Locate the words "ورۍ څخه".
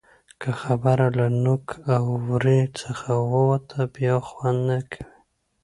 2.29-3.09